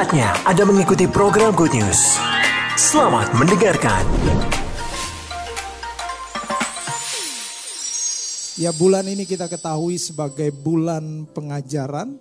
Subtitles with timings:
[0.00, 2.16] Saatnya Anda mengikuti program Good News.
[2.72, 4.00] Selamat mendengarkan.
[8.56, 12.16] Ya bulan ini kita ketahui sebagai bulan pengajaran.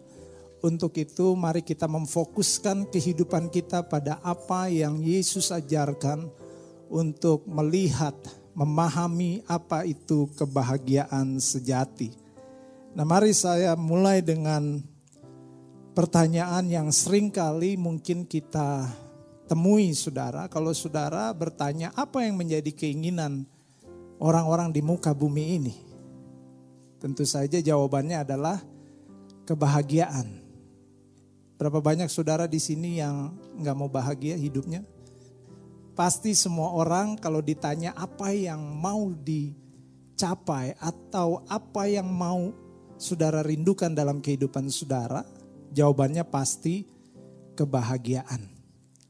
[0.59, 6.27] Untuk itu mari kita memfokuskan kehidupan kita pada apa yang Yesus ajarkan
[6.91, 8.19] untuk melihat,
[8.59, 12.11] memahami apa itu kebahagiaan sejati.
[12.91, 14.83] Nah mari saya mulai dengan
[15.99, 18.87] pertanyaan yang sering kali mungkin kita
[19.51, 20.47] temui saudara.
[20.47, 23.43] Kalau saudara bertanya apa yang menjadi keinginan
[24.15, 25.75] orang-orang di muka bumi ini?
[27.03, 28.63] Tentu saja jawabannya adalah
[29.43, 30.39] kebahagiaan.
[31.59, 34.87] Berapa banyak saudara di sini yang nggak mau bahagia hidupnya?
[35.99, 42.55] Pasti semua orang kalau ditanya apa yang mau dicapai atau apa yang mau
[42.95, 45.27] saudara rindukan dalam kehidupan saudara,
[45.73, 46.85] jawabannya pasti
[47.57, 48.45] kebahagiaan.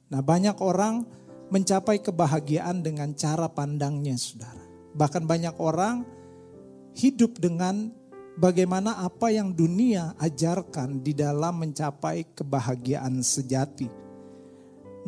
[0.10, 1.06] Nah banyak orang
[1.50, 4.62] mencapai kebahagiaan dengan cara pandangnya saudara.
[4.94, 6.06] Bahkan banyak orang
[6.98, 7.94] hidup dengan
[8.40, 13.92] bagaimana apa yang dunia ajarkan di dalam mencapai kebahagiaan sejati.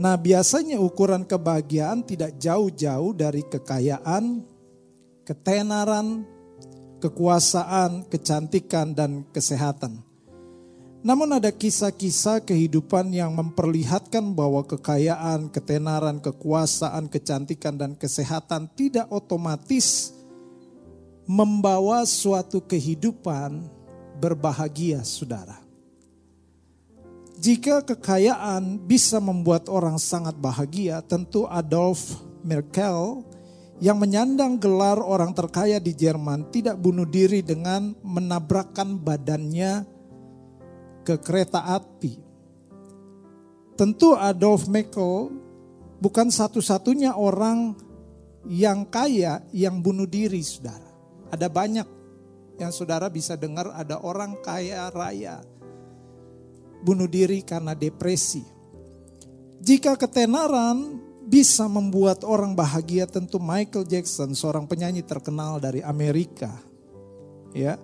[0.01, 4.43] Nah, biasanya ukuran kebahagiaan tidak jauh-jauh dari kekayaan,
[5.27, 6.23] ketenaran,
[7.03, 9.99] kekuasaan, kecantikan, dan kesehatan.
[11.01, 20.13] Namun ada kisah-kisah kehidupan yang memperlihatkan bahwa kekayaan, ketenaran, kekuasaan, kecantikan, dan kesehatan tidak otomatis
[21.25, 23.65] membawa suatu kehidupan
[24.21, 25.57] berbahagia, saudara.
[27.41, 33.25] Jika kekayaan bisa membuat orang sangat bahagia, tentu Adolf Merkel
[33.81, 39.90] yang menyandang gelar orang terkaya di Jerman tidak bunuh diri dengan menabrakkan badannya
[41.01, 42.17] ke kereta api.
[43.75, 45.33] Tentu Adolf Merkel
[45.97, 47.73] bukan satu-satunya orang
[48.49, 50.89] yang kaya yang bunuh diri, saudara.
[51.31, 51.87] Ada banyak
[52.61, 55.41] yang saudara bisa dengar ada orang kaya raya
[56.81, 58.41] bunuh diri karena depresi.
[59.61, 60.97] Jika ketenaran
[61.29, 66.49] bisa membuat orang bahagia tentu Michael Jackson seorang penyanyi terkenal dari Amerika.
[67.53, 67.77] Ya.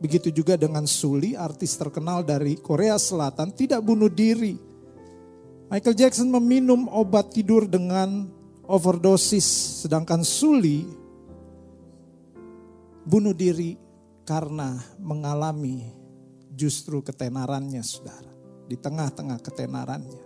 [0.00, 4.56] Begitu juga dengan Suli artis terkenal dari Korea Selatan tidak bunuh diri.
[5.68, 8.26] Michael Jackson meminum obat tidur dengan
[8.64, 10.88] overdosis sedangkan Suli
[13.04, 13.76] bunuh diri
[14.24, 15.84] karena mengalami
[16.56, 18.32] justru ketenarannya saudara.
[18.70, 20.22] Di tengah-tengah ketenarannya.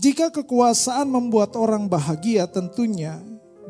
[0.00, 3.20] Jika kekuasaan membuat orang bahagia tentunya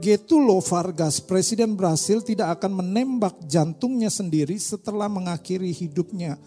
[0.00, 6.41] Getulo Vargas, Presiden Brasil tidak akan menembak jantungnya sendiri setelah mengakhiri hidupnya.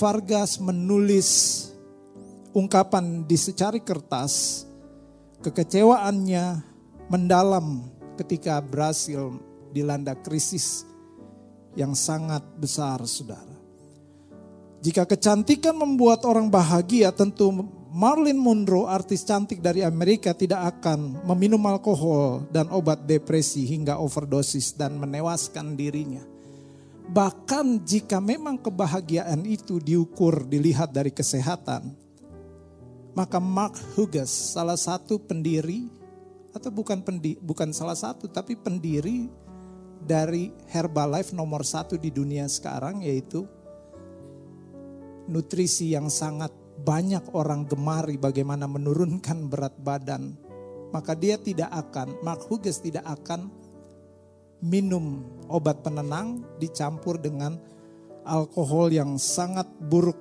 [0.00, 1.28] Vargas menulis
[2.56, 4.64] ungkapan di secari kertas,
[5.44, 6.64] kekecewaannya
[7.12, 9.36] mendalam ketika Brasil
[9.70, 10.88] dilanda krisis
[11.76, 13.56] yang sangat besar, saudara.
[14.78, 17.50] Jika kecantikan membuat orang bahagia, tentu
[17.88, 24.76] Marilyn Monroe, artis cantik dari Amerika, tidak akan meminum alkohol dan obat depresi hingga overdosis
[24.76, 26.20] dan menewaskan dirinya.
[27.08, 31.96] Bahkan jika memang kebahagiaan itu diukur dilihat dari kesehatan,
[33.16, 35.88] maka Mark Hughes, salah satu pendiri
[36.52, 39.32] atau bukan pendiri, bukan salah satu tapi pendiri
[40.04, 43.48] dari Herbalife nomor satu di dunia sekarang yaitu
[45.24, 46.52] nutrisi yang sangat
[46.88, 50.32] banyak orang gemari bagaimana menurunkan berat badan,
[50.88, 53.52] maka dia tidak akan, Mark Hughes tidak akan
[54.64, 55.20] minum
[55.52, 57.60] obat penenang dicampur dengan
[58.24, 60.16] alkohol yang sangat buruk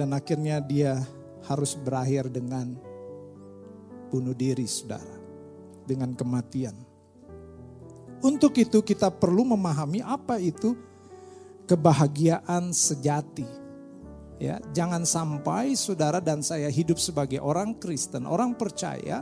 [0.00, 0.96] dan akhirnya dia
[1.44, 2.80] harus berakhir dengan
[4.08, 5.20] bunuh diri saudara
[5.84, 6.80] dengan kematian.
[8.24, 10.76] Untuk itu kita perlu memahami apa itu
[11.68, 13.59] kebahagiaan sejati.
[14.40, 19.20] Ya, jangan sampai saudara dan saya hidup sebagai orang Kristen, orang percaya,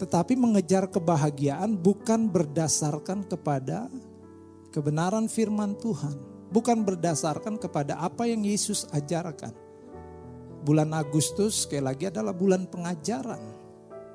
[0.00, 3.92] tetapi mengejar kebahagiaan bukan berdasarkan kepada
[4.72, 6.16] kebenaran firman Tuhan,
[6.48, 9.52] bukan berdasarkan kepada apa yang Yesus ajarkan.
[10.64, 13.60] Bulan Agustus sekali lagi adalah bulan pengajaran.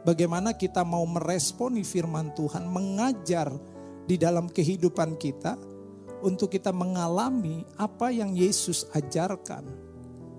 [0.02, 3.54] Bagaimana kita mau meresponi firman Tuhan, mengajar
[4.10, 5.58] di dalam kehidupan kita,
[6.24, 9.66] untuk kita mengalami apa yang Yesus ajarkan,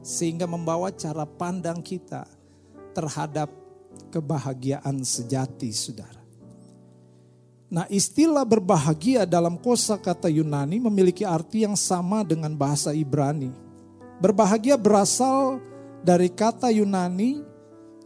[0.00, 2.25] sehingga membawa cara pandang kita
[2.96, 3.50] terhadap
[4.08, 6.23] kebahagiaan sejati, saudara.
[7.67, 13.50] Nah, istilah berbahagia dalam kosa kata Yunani memiliki arti yang sama dengan bahasa Ibrani.
[14.23, 15.58] Berbahagia berasal
[16.06, 17.43] dari kata Yunani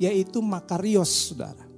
[0.00, 1.68] yaitu makarios, saudara.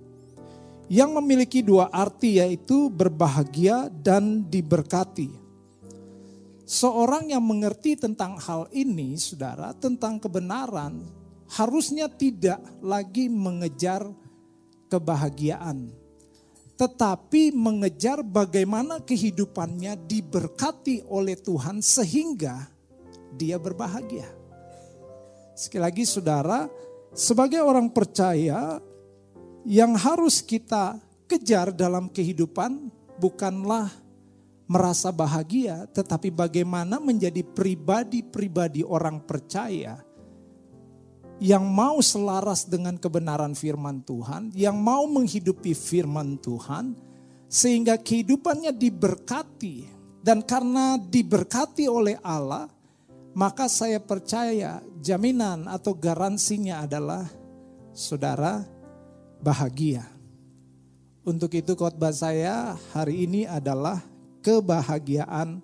[0.86, 5.41] Yang memiliki dua arti yaitu berbahagia dan diberkati.
[6.72, 11.04] Seorang yang mengerti tentang hal ini, saudara, tentang kebenaran,
[11.52, 14.08] harusnya tidak lagi mengejar
[14.88, 15.92] kebahagiaan,
[16.80, 22.72] tetapi mengejar bagaimana kehidupannya diberkati oleh Tuhan sehingga
[23.36, 24.32] dia berbahagia.
[25.52, 26.72] Sekali lagi saudara,
[27.12, 28.80] sebagai orang percaya
[29.68, 30.96] yang harus kita
[31.28, 32.88] kejar dalam kehidupan
[33.20, 33.92] bukanlah
[34.72, 40.00] merasa bahagia, tetapi bagaimana menjadi pribadi-pribadi orang percaya
[41.36, 46.96] yang mau selaras dengan kebenaran firman Tuhan, yang mau menghidupi firman Tuhan,
[47.52, 49.84] sehingga kehidupannya diberkati,
[50.24, 52.70] dan karena diberkati oleh Allah,
[53.36, 57.26] maka saya percaya jaminan atau garansinya adalah
[57.92, 58.64] saudara
[59.42, 60.06] bahagia.
[61.26, 64.12] Untuk itu khotbah saya hari ini adalah
[64.42, 65.62] kebahagiaan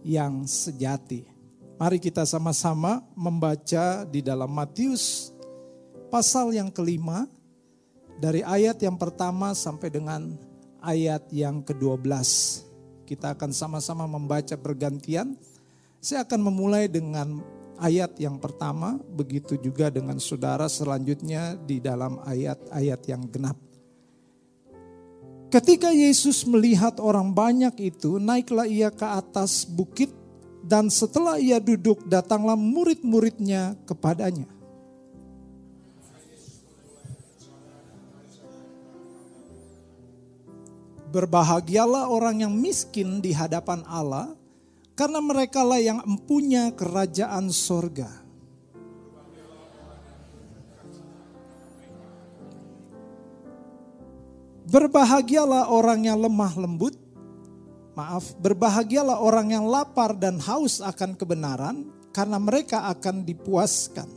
[0.00, 1.28] yang sejati.
[1.76, 5.30] Mari kita sama-sama membaca di dalam Matius
[6.08, 7.28] pasal yang kelima
[8.16, 10.40] dari ayat yang pertama sampai dengan
[10.80, 12.08] ayat yang ke-12.
[13.04, 15.36] Kita akan sama-sama membaca bergantian
[16.06, 17.42] saya akan memulai dengan
[17.82, 23.65] ayat yang pertama, begitu juga dengan saudara selanjutnya di dalam ayat-ayat yang genap.
[25.56, 30.12] Ketika Yesus melihat orang banyak itu, naiklah ia ke atas bukit
[30.60, 34.44] dan setelah ia duduk datanglah murid-muridnya kepadanya.
[41.08, 44.36] Berbahagialah orang yang miskin di hadapan Allah,
[44.92, 48.25] karena mereka lah yang empunya kerajaan sorga.
[54.66, 56.98] Berbahagialah orang yang lemah lembut,
[57.94, 64.10] maaf, berbahagialah orang yang lapar dan haus akan kebenaran, karena mereka akan dipuaskan.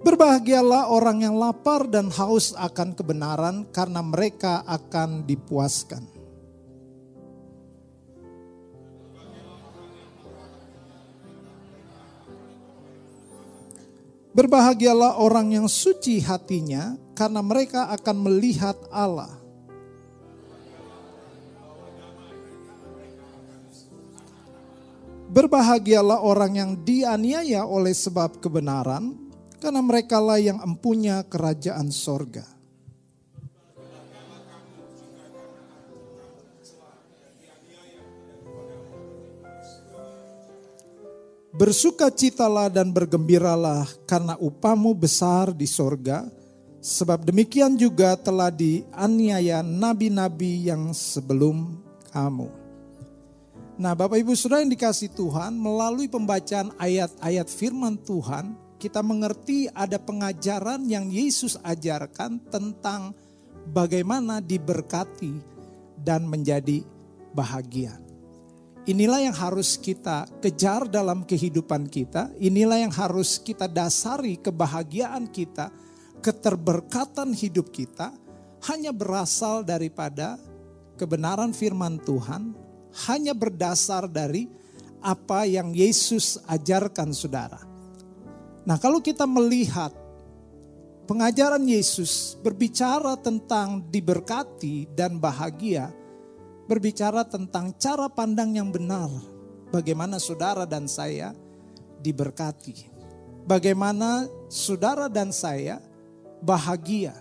[0.00, 6.13] Berbahagialah orang yang lapar dan haus akan kebenaran, karena mereka akan dipuaskan.
[14.34, 19.30] Berbahagialah orang yang suci hatinya, karena mereka akan melihat Allah.
[25.30, 29.14] Berbahagialah orang yang dianiaya oleh sebab kebenaran,
[29.62, 32.53] karena mereka lah yang empunya kerajaan sorga.
[41.54, 46.26] Bersukacitalah dan bergembiralah karena upamu besar di sorga,
[46.82, 51.78] sebab demikian juga telah dianiaya nabi-nabi yang sebelum
[52.10, 52.50] kamu.
[53.78, 59.96] Nah Bapak Ibu Saudara yang dikasih Tuhan, melalui pembacaan ayat-ayat firman Tuhan, kita mengerti ada
[60.02, 63.14] pengajaran yang Yesus ajarkan tentang
[63.70, 65.38] bagaimana diberkati
[66.02, 66.82] dan menjadi
[67.30, 68.03] bahagia.
[68.84, 72.28] Inilah yang harus kita kejar dalam kehidupan kita.
[72.36, 75.72] Inilah yang harus kita dasari kebahagiaan kita,
[76.20, 78.12] keterberkatan hidup kita
[78.68, 80.36] hanya berasal daripada
[81.00, 82.52] kebenaran firman Tuhan,
[83.08, 84.52] hanya berdasar dari
[85.00, 87.60] apa yang Yesus ajarkan saudara.
[88.68, 89.92] Nah, kalau kita melihat
[91.04, 95.92] pengajaran Yesus berbicara tentang diberkati dan bahagia,
[96.64, 99.08] berbicara tentang cara pandang yang benar,
[99.68, 101.36] bagaimana saudara dan saya
[102.00, 102.92] diberkati.
[103.44, 105.80] Bagaimana saudara dan saya
[106.40, 107.12] bahagia.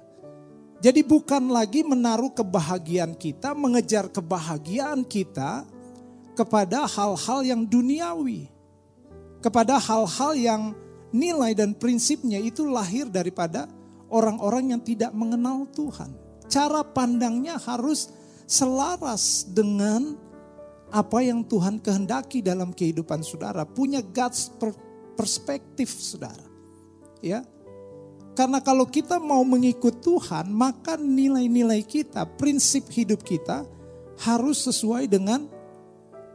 [0.83, 5.63] Jadi bukan lagi menaruh kebahagiaan kita, mengejar kebahagiaan kita
[6.35, 8.51] kepada hal-hal yang duniawi.
[9.39, 10.61] Kepada hal-hal yang
[11.11, 13.67] nilai dan prinsipnya itu lahir daripada
[14.11, 16.15] orang-orang yang tidak mengenal Tuhan.
[16.51, 18.11] Cara pandangnya harus
[18.45, 20.15] selaras dengan
[20.93, 23.65] apa yang Tuhan kehendaki dalam kehidupan saudara.
[23.65, 24.53] Punya God's
[25.17, 26.45] perspektif saudara.
[27.23, 27.41] Ya,
[28.33, 33.61] karena kalau kita mau mengikut Tuhan, maka nilai-nilai kita, prinsip hidup kita
[34.25, 35.45] harus sesuai dengan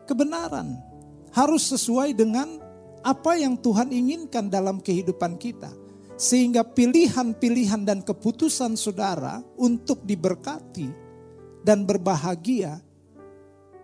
[0.06, 0.78] kebenaran.
[1.34, 2.62] Harus sesuai dengan
[3.02, 5.74] apa yang Tuhan inginkan dalam kehidupan kita.
[6.18, 11.07] Sehingga pilihan-pilihan dan keputusan saudara untuk diberkati
[11.68, 12.80] dan berbahagia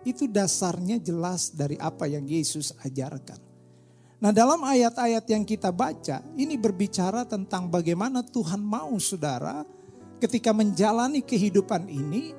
[0.01, 3.37] itu dasarnya jelas dari apa yang Yesus ajarkan.
[4.17, 9.61] Nah, dalam ayat-ayat yang kita baca, ini berbicara tentang bagaimana Tuhan mau saudara
[10.17, 12.33] ketika menjalani kehidupan ini,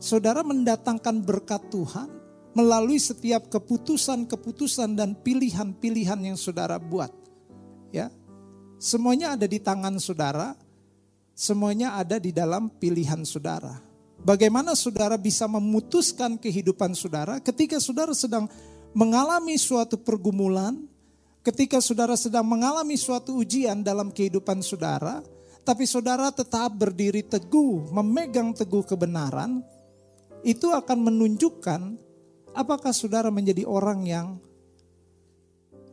[0.00, 2.08] saudara mendatangkan berkat Tuhan
[2.56, 7.12] melalui setiap keputusan-keputusan dan pilihan-pilihan yang saudara buat.
[7.92, 8.08] Ya.
[8.80, 10.56] Semuanya ada di tangan saudara,
[11.36, 13.89] semuanya ada di dalam pilihan saudara.
[14.20, 18.52] Bagaimana saudara bisa memutuskan kehidupan saudara ketika saudara sedang
[18.92, 20.76] mengalami suatu pergumulan,
[21.40, 25.24] ketika saudara sedang mengalami suatu ujian dalam kehidupan saudara,
[25.64, 29.64] tapi saudara tetap berdiri teguh, memegang teguh kebenaran,
[30.44, 31.80] itu akan menunjukkan
[32.52, 34.28] apakah saudara menjadi orang yang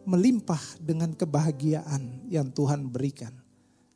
[0.07, 3.31] melimpah dengan kebahagiaan yang Tuhan berikan.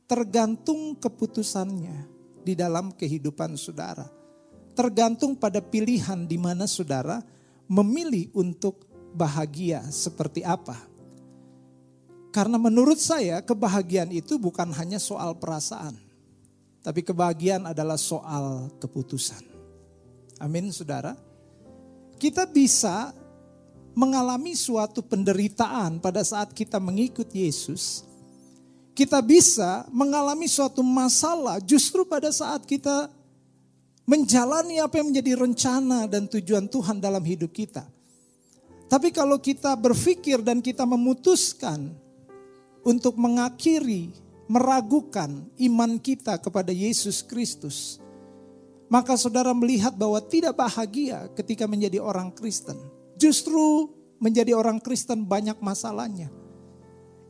[0.08, 2.08] Tergantung keputusannya
[2.44, 4.21] di dalam kehidupan saudara.
[4.82, 7.22] Tergantung pada pilihan di mana saudara
[7.70, 10.74] memilih untuk bahagia seperti apa.
[12.34, 15.94] Karena menurut saya kebahagiaan itu bukan hanya soal perasaan.
[16.82, 19.46] Tapi kebahagiaan adalah soal keputusan.
[20.42, 21.14] Amin saudara.
[22.18, 23.14] Kita bisa
[23.94, 28.02] mengalami suatu penderitaan pada saat kita mengikut Yesus,
[28.98, 33.21] kita bisa mengalami suatu masalah justru pada saat kita
[34.06, 37.86] menjalani apa yang menjadi rencana dan tujuan Tuhan dalam hidup kita.
[38.92, 41.96] Tapi kalau kita berpikir dan kita memutuskan
[42.84, 44.12] untuk mengakhiri,
[44.52, 48.04] meragukan iman kita kepada Yesus Kristus,
[48.92, 52.76] maka saudara melihat bahwa tidak bahagia ketika menjadi orang Kristen.
[53.16, 53.88] Justru
[54.20, 56.28] menjadi orang Kristen banyak masalahnya.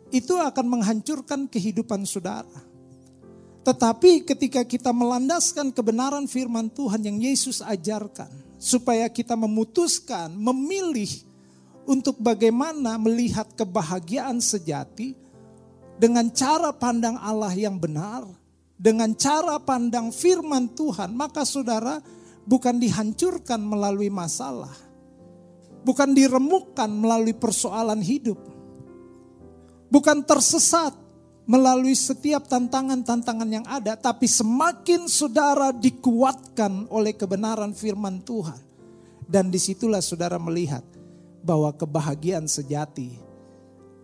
[0.10, 2.71] Itu akan menghancurkan kehidupan saudara.
[3.62, 8.30] Tetapi ketika kita melandaskan kebenaran firman Tuhan yang Yesus ajarkan,
[8.62, 11.10] supaya kita memutuskan, memilih
[11.86, 15.18] untuk bagaimana melihat kebahagiaan sejati
[15.98, 18.26] dengan cara pandang Allah yang benar,
[18.78, 22.02] dengan cara pandang firman Tuhan, maka saudara
[22.46, 24.74] bukan dihancurkan melalui masalah,
[25.82, 28.38] bukan diremukkan melalui persoalan hidup,
[29.90, 31.01] bukan tersesat
[31.52, 38.72] melalui setiap tantangan-tantangan yang ada, tapi semakin saudara dikuatkan oleh kebenaran firman Tuhan.
[39.28, 40.84] Dan di situlah saudara melihat
[41.44, 43.20] bahwa kebahagiaan sejati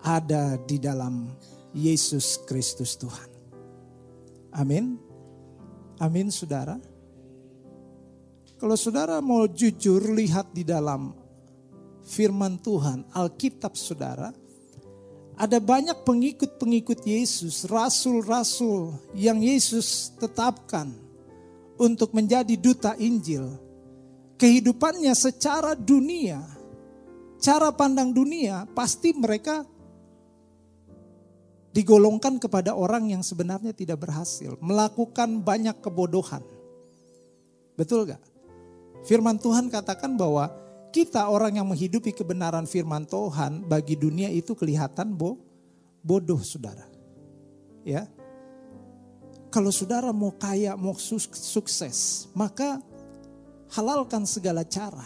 [0.03, 1.31] ada di dalam
[1.71, 3.29] Yesus Kristus Tuhan.
[4.51, 4.99] Amin.
[6.03, 6.75] Amin saudara.
[8.59, 11.15] Kalau saudara mau jujur lihat di dalam
[12.03, 14.35] firman Tuhan, Alkitab saudara,
[15.37, 20.89] ada banyak pengikut-pengikut Yesus, rasul-rasul yang Yesus tetapkan
[21.77, 23.45] untuk menjadi duta Injil.
[24.41, 26.41] Kehidupannya secara dunia,
[27.37, 29.61] cara pandang dunia, pasti mereka
[31.73, 36.41] digolongkan kepada orang yang sebenarnya tidak berhasil, melakukan banyak kebodohan.
[37.77, 38.21] Betul gak?
[39.05, 40.49] Firman Tuhan katakan bahwa
[40.97, 45.37] kita orang yang menghidupi kebenaran firman Tuhan bagi dunia itu kelihatan bo,
[46.01, 46.89] bodoh saudara.
[47.85, 48.09] Ya.
[49.53, 52.81] Kalau saudara mau kaya, mau sukses, maka
[53.77, 55.05] halalkan segala cara.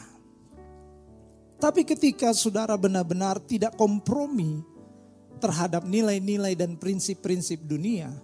[1.59, 4.63] Tapi ketika saudara benar-benar tidak kompromi
[5.43, 8.15] terhadap nilai-nilai dan prinsip-prinsip dunia,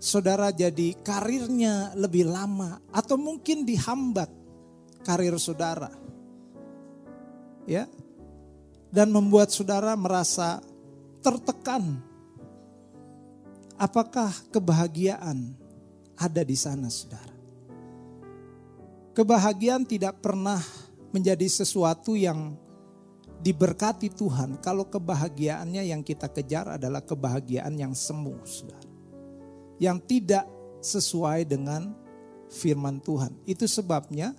[0.00, 4.32] saudara jadi karirnya lebih lama atau mungkin dihambat
[5.04, 6.01] karir saudara
[7.66, 7.86] ya
[8.92, 10.60] dan membuat saudara merasa
[11.24, 11.96] tertekan.
[13.80, 15.56] Apakah kebahagiaan
[16.14, 17.34] ada di sana, saudara?
[19.16, 20.60] Kebahagiaan tidak pernah
[21.10, 22.54] menjadi sesuatu yang
[23.42, 28.86] diberkati Tuhan kalau kebahagiaannya yang kita kejar adalah kebahagiaan yang semu, saudara.
[29.82, 30.46] Yang tidak
[30.78, 31.90] sesuai dengan
[32.52, 33.34] firman Tuhan.
[33.48, 34.36] Itu sebabnya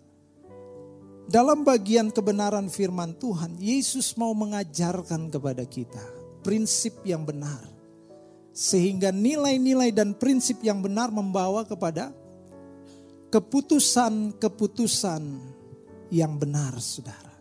[1.24, 6.04] dalam bagian kebenaran firman Tuhan, Yesus mau mengajarkan kepada kita
[6.44, 7.64] prinsip yang benar.
[8.54, 12.14] Sehingga nilai-nilai dan prinsip yang benar membawa kepada
[13.34, 15.24] keputusan-keputusan
[16.14, 17.34] yang benar, saudara.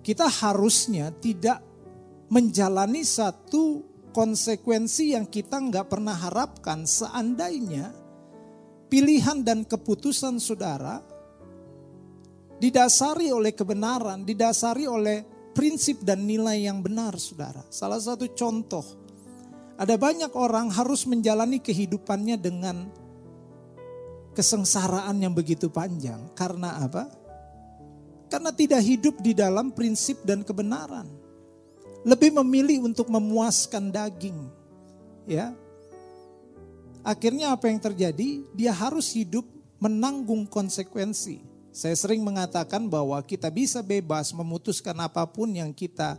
[0.00, 1.60] Kita harusnya tidak
[2.32, 3.84] menjalani satu
[4.16, 7.92] konsekuensi yang kita nggak pernah harapkan seandainya
[8.88, 11.04] pilihan dan keputusan saudara
[12.60, 15.24] didasari oleh kebenaran, didasari oleh
[15.56, 17.64] prinsip dan nilai yang benar, saudara.
[17.72, 18.84] Salah satu contoh,
[19.80, 22.92] ada banyak orang harus menjalani kehidupannya dengan
[24.36, 26.20] kesengsaraan yang begitu panjang.
[26.36, 27.08] Karena apa?
[28.30, 31.08] Karena tidak hidup di dalam prinsip dan kebenaran.
[32.06, 34.38] Lebih memilih untuk memuaskan daging.
[35.26, 35.52] Ya.
[37.02, 38.44] Akhirnya apa yang terjadi?
[38.54, 39.44] Dia harus hidup
[39.80, 41.49] menanggung konsekuensi.
[41.70, 46.18] Saya sering mengatakan bahwa kita bisa bebas memutuskan apa pun yang kita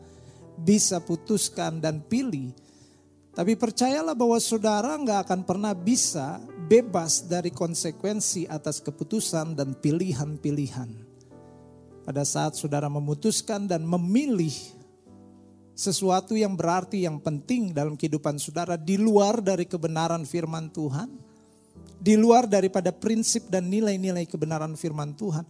[0.55, 2.55] bisa putuskan dan pilih.
[3.31, 11.11] Tapi percayalah bahwa saudara nggak akan pernah bisa bebas dari konsekuensi atas keputusan dan pilihan-pilihan
[12.03, 14.51] pada saat saudara memutuskan dan memilih
[15.71, 21.09] sesuatu yang berarti yang penting dalam kehidupan saudara di luar dari kebenaran firman Tuhan,
[22.01, 25.45] di luar daripada prinsip dan nilai-nilai kebenaran firman Tuhan,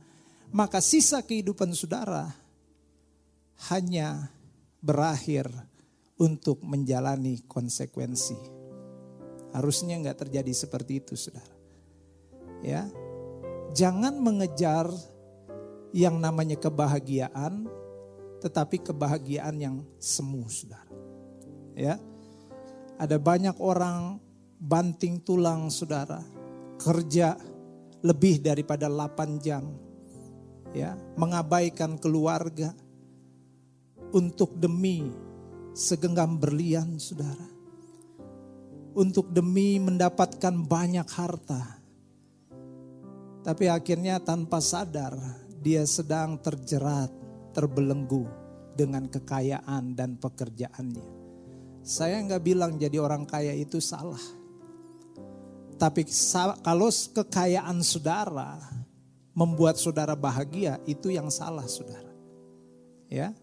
[0.52, 2.28] maka sisa kehidupan saudara
[3.72, 4.28] hanya
[4.84, 5.48] berakhir
[6.20, 8.36] untuk menjalani konsekuensi.
[9.56, 11.56] Harusnya nggak terjadi seperti itu, saudara.
[12.60, 12.84] Ya,
[13.72, 14.92] jangan mengejar
[15.96, 17.64] yang namanya kebahagiaan,
[18.44, 20.92] tetapi kebahagiaan yang semu, saudara.
[21.80, 21.96] Ya,
[23.00, 24.20] ada banyak orang
[24.60, 26.22] banting tulang, saudara,
[26.82, 27.38] kerja
[28.02, 29.70] lebih daripada 8 jam,
[30.74, 32.74] ya, mengabaikan keluarga
[34.12, 35.06] untuk demi
[35.78, 37.48] segenggam berlian, saudara.
[38.92, 41.80] Untuk demi mendapatkan banyak harta.
[43.42, 45.16] Tapi akhirnya tanpa sadar
[45.62, 47.08] dia sedang terjerat,
[47.56, 48.28] terbelenggu
[48.76, 51.08] dengan kekayaan dan pekerjaannya.
[51.82, 54.41] Saya nggak bilang jadi orang kaya itu salah.
[55.82, 56.06] Tapi
[56.62, 58.62] kalau kekayaan saudara
[59.34, 62.14] membuat saudara bahagia, itu yang salah saudara.
[63.10, 63.34] Ya,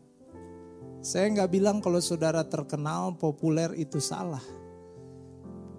[1.02, 4.42] saya nggak bilang kalau saudara terkenal, populer itu salah.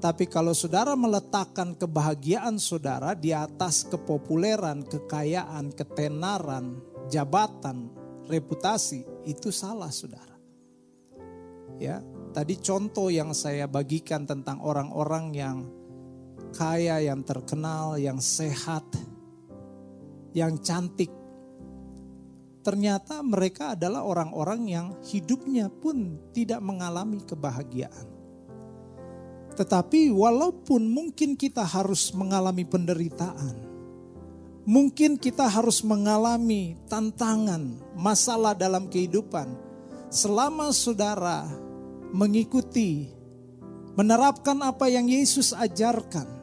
[0.04, 7.88] Tapi kalau saudara meletakkan kebahagiaan saudara di atas kepopuleran, kekayaan, ketenaran, jabatan,
[8.28, 10.36] reputasi, itu salah saudara.
[11.80, 12.04] Ya,
[12.36, 15.79] tadi contoh yang saya bagikan tentang orang-orang yang
[16.54, 18.86] kaya, yang terkenal, yang sehat,
[20.36, 21.12] yang cantik.
[22.62, 28.20] Ternyata mereka adalah orang-orang yang hidupnya pun tidak mengalami kebahagiaan
[29.60, 33.60] tetapi walaupun mungkin kita harus mengalami penderitaan,
[34.64, 39.52] mungkin kita harus mengalami tantangan, masalah dalam kehidupan,
[40.08, 41.44] selama saudara
[42.16, 43.12] mengikuti,
[44.00, 46.39] menerapkan apa yang Yesus ajarkan,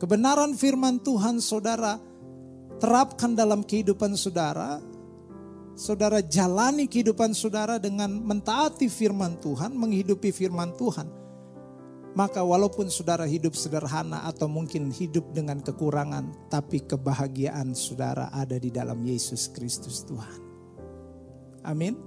[0.00, 1.98] kebenaran firman Tuhan saudara
[2.78, 4.82] terapkan dalam kehidupan saudara,
[5.78, 11.24] saudara jalani kehidupan saudara dengan mentaati firman Tuhan, menghidupi firman Tuhan
[12.14, 18.70] maka walaupun saudara hidup sederhana atau mungkin hidup dengan kekurangan, tapi kebahagiaan saudara ada di
[18.70, 20.40] dalam Yesus Kristus Tuhan.
[21.66, 21.98] Amin.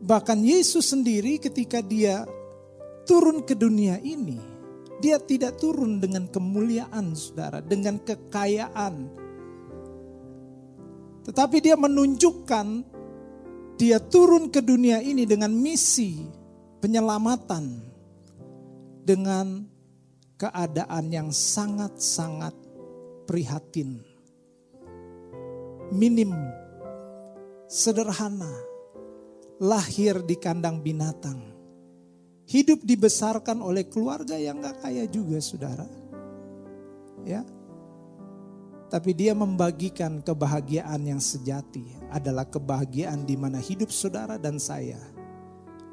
[0.00, 2.24] Bahkan Yesus sendiri ketika dia
[3.04, 4.40] turun ke dunia ini,
[4.98, 8.94] dia tidak turun dengan kemuliaan saudara, dengan kekayaan.
[11.28, 12.66] Tetapi dia menunjukkan
[13.78, 16.26] dia turun ke dunia ini dengan misi
[16.82, 17.78] penyelamatan
[19.06, 19.62] dengan
[20.34, 22.54] keadaan yang sangat-sangat
[23.26, 24.02] prihatin.
[25.94, 26.34] Minim,
[27.70, 28.50] sederhana,
[29.58, 31.57] lahir di kandang binatang.
[32.48, 35.84] Hidup dibesarkan oleh keluarga yang gak kaya juga saudara.
[37.28, 37.44] Ya,
[38.88, 44.96] tapi dia membagikan kebahagiaan yang sejati adalah kebahagiaan di mana hidup saudara dan saya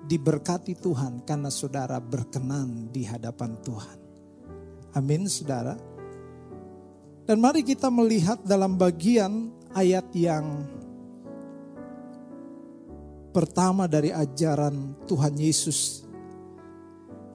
[0.08, 4.00] diberkati Tuhan karena saudara berkenan di hadapan Tuhan.
[4.96, 5.76] Amin saudara.
[7.28, 10.64] Dan mari kita melihat dalam bagian ayat yang
[13.36, 16.05] pertama dari ajaran Tuhan Yesus.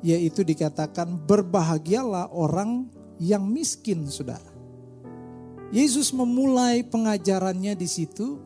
[0.01, 2.89] Yaitu dikatakan berbahagialah orang
[3.21, 4.49] yang miskin saudara.
[5.71, 8.41] Yesus memulai pengajarannya di situ.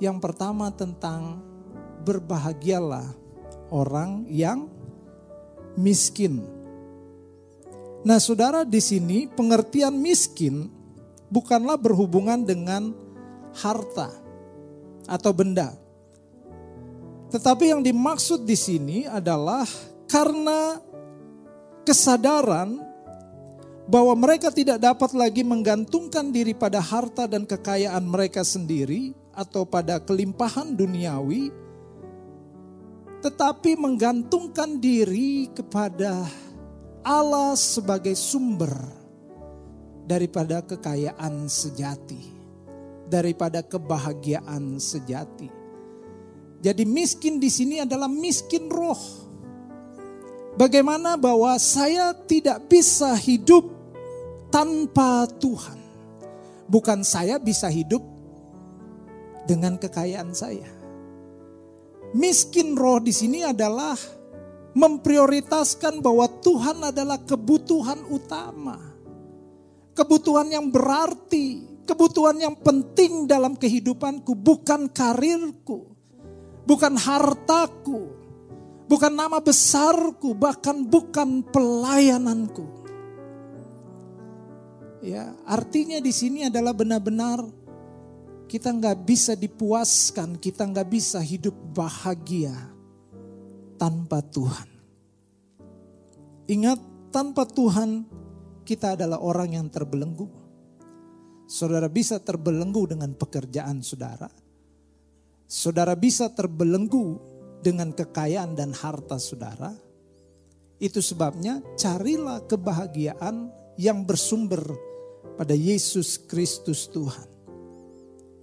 [0.00, 1.44] Yang pertama tentang
[2.06, 3.12] berbahagialah
[3.68, 4.72] orang yang
[5.76, 6.40] miskin.
[8.00, 10.72] Nah, saudara, di sini pengertian miskin
[11.28, 12.96] bukanlah berhubungan dengan
[13.52, 14.08] harta
[15.04, 15.76] atau benda,
[17.30, 19.62] tetapi yang dimaksud di sini adalah
[20.10, 20.82] karena
[21.86, 22.82] kesadaran
[23.90, 29.98] bahwa mereka tidak dapat lagi menggantungkan diri pada harta dan kekayaan mereka sendiri atau pada
[29.98, 31.50] kelimpahan duniawi,
[33.22, 36.26] tetapi menggantungkan diri kepada
[37.02, 38.74] Allah sebagai sumber
[40.06, 42.42] daripada kekayaan sejati.
[43.10, 45.59] daripada kebahagiaan sejati.
[46.60, 49.00] Jadi miskin di sini adalah miskin roh.
[50.60, 53.64] Bagaimana bahwa saya tidak bisa hidup
[54.52, 55.80] tanpa Tuhan.
[56.68, 58.04] Bukan saya bisa hidup
[59.48, 60.68] dengan kekayaan saya.
[62.12, 63.96] Miskin roh di sini adalah
[64.74, 68.78] memprioritaskan bahwa Tuhan adalah kebutuhan utama.
[69.94, 75.89] Kebutuhan yang berarti, kebutuhan yang penting dalam kehidupanku, bukan karirku,
[76.64, 78.10] bukan hartaku,
[78.90, 82.66] bukan nama besarku, bahkan bukan pelayananku.
[85.00, 87.40] Ya, artinya di sini adalah benar-benar
[88.50, 92.52] kita nggak bisa dipuaskan, kita nggak bisa hidup bahagia
[93.80, 94.68] tanpa Tuhan.
[96.50, 96.80] Ingat,
[97.14, 98.04] tanpa Tuhan
[98.66, 100.26] kita adalah orang yang terbelenggu.
[101.46, 104.26] Saudara bisa terbelenggu dengan pekerjaan saudara.
[105.50, 107.18] Saudara bisa terbelenggu
[107.58, 109.74] dengan kekayaan dan harta saudara.
[110.78, 114.62] Itu sebabnya carilah kebahagiaan yang bersumber
[115.34, 117.26] pada Yesus Kristus Tuhan.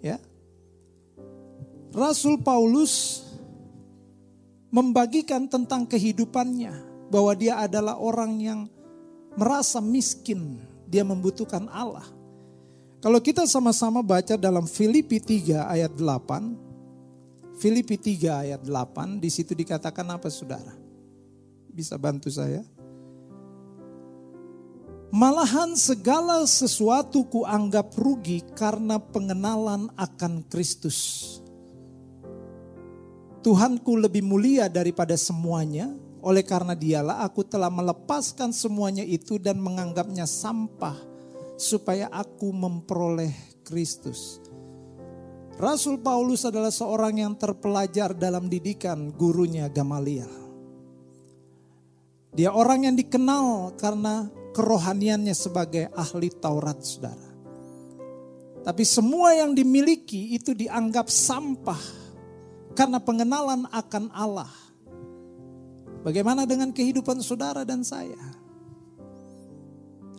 [0.04, 0.20] Ya.
[1.96, 3.24] Rasul Paulus
[4.68, 6.76] membagikan tentang kehidupannya
[7.08, 8.60] bahwa dia adalah orang yang
[9.40, 12.04] merasa miskin, dia membutuhkan Allah.
[13.00, 16.67] Kalau kita sama-sama baca dalam Filipi 3 ayat 8,
[17.58, 20.78] Filipi 3 ayat 8, di situ dikatakan apa saudara?
[21.74, 22.62] Bisa bantu saya?
[25.10, 31.26] Malahan segala sesuatu kuanggap rugi karena pengenalan akan Kristus.
[33.42, 35.90] Tuhanku lebih mulia daripada semuanya,
[36.22, 41.00] oleh karena dialah aku telah melepaskan semuanya itu dan menganggapnya sampah
[41.58, 43.34] supaya aku memperoleh
[43.66, 44.46] Kristus.
[45.58, 50.30] Rasul Paulus adalah seorang yang terpelajar dalam didikan gurunya Gamaliel.
[52.38, 57.30] Dia orang yang dikenal karena kerohaniannya sebagai ahli Taurat, saudara.
[58.62, 61.82] Tapi semua yang dimiliki itu dianggap sampah
[62.78, 64.54] karena pengenalan akan Allah.
[66.06, 68.37] Bagaimana dengan kehidupan saudara dan saya?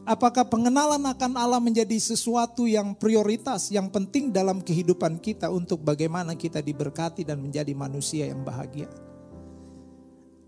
[0.09, 6.33] Apakah pengenalan akan Allah menjadi sesuatu yang prioritas, yang penting dalam kehidupan kita untuk bagaimana
[6.33, 8.89] kita diberkati dan menjadi manusia yang bahagia?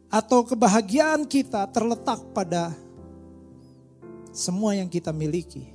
[0.09, 2.73] Atau kebahagiaan kita terletak pada
[4.33, 5.69] semua yang kita miliki,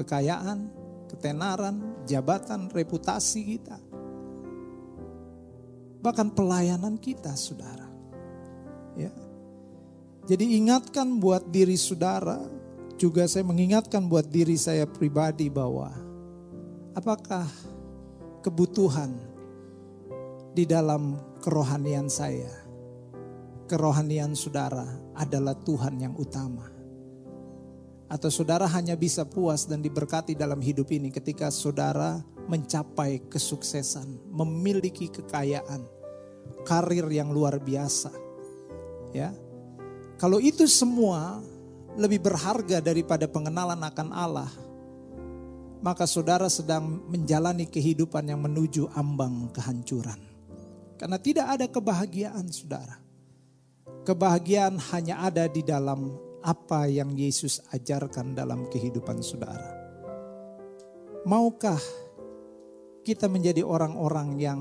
[0.00, 0.72] kekayaan,
[1.12, 1.76] ketenaran,
[2.08, 3.76] jabatan, reputasi kita
[6.00, 7.86] bahkan pelayanan kita, saudara.
[8.96, 9.12] Ya.
[10.26, 12.40] Jadi ingatkan buat diri saudara,
[13.00, 15.88] juga saya mengingatkan buat diri saya pribadi bahwa
[16.92, 17.48] apakah
[18.44, 19.16] kebutuhan
[20.52, 22.52] di dalam kerohanian saya,
[23.72, 24.84] kerohanian saudara
[25.16, 26.68] adalah Tuhan yang utama.
[28.10, 32.20] Atau saudara hanya bisa puas dan diberkati dalam hidup ini ketika saudara
[32.52, 35.88] mencapai kesuksesan, memiliki kekayaan,
[36.68, 38.12] karir yang luar biasa.
[39.16, 39.32] Ya.
[40.18, 41.40] Kalau itu semua
[42.00, 44.48] lebih berharga daripada pengenalan akan Allah,
[45.84, 50.16] maka saudara sedang menjalani kehidupan yang menuju ambang kehancuran.
[50.96, 52.96] Karena tidak ada kebahagiaan saudara.
[54.04, 59.76] Kebahagiaan hanya ada di dalam apa yang Yesus ajarkan dalam kehidupan saudara.
[61.28, 61.80] Maukah
[63.04, 64.60] kita menjadi orang-orang yang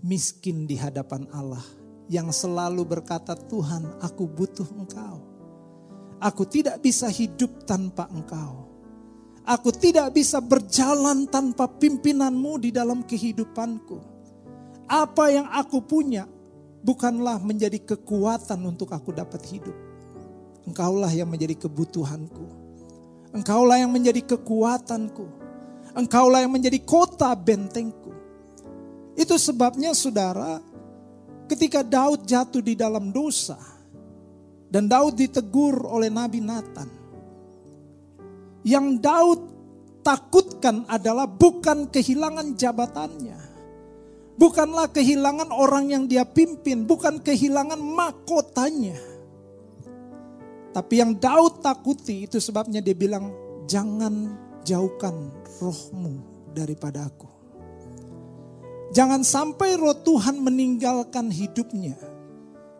[0.00, 1.64] miskin di hadapan Allah,
[2.08, 5.27] yang selalu berkata, "Tuhan, aku butuh Engkau.
[6.18, 8.66] Aku tidak bisa hidup tanpa Engkau.
[9.48, 13.96] Aku tidak bisa berjalan tanpa pimpinanmu di dalam kehidupanku.
[14.88, 16.28] Apa yang aku punya
[16.84, 19.88] bukanlah menjadi kekuatan untuk aku dapat hidup
[20.68, 22.44] Engkaulah yang menjadi kebutuhanku.
[23.32, 25.24] Engkaulah yang menjadi kekuatanku.
[25.96, 28.12] Engkaulah yang menjadi kota bentengku.
[29.16, 30.60] Itu sebabnya saudara,
[31.48, 33.56] ketika Daud jatuh di dalam dosa,
[34.68, 36.88] dan Daud ditegur oleh Nabi Nathan.
[38.62, 39.40] Yang Daud
[40.04, 43.38] takutkan adalah bukan kehilangan jabatannya.
[44.38, 49.18] Bukanlah kehilangan orang yang dia pimpin, bukan kehilangan mahkotanya
[50.78, 53.34] tapi yang Daud takuti itu sebabnya dia bilang,
[53.66, 56.22] jangan jauhkan rohmu
[56.54, 57.26] daripada aku.
[58.94, 61.98] Jangan sampai roh Tuhan meninggalkan hidupnya.